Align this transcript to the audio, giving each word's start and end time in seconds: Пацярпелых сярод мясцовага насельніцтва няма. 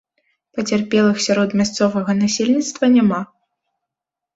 Пацярпелых 0.55 1.21
сярод 1.27 1.49
мясцовага 1.61 2.19
насельніцтва 2.25 2.95
няма. 2.99 3.25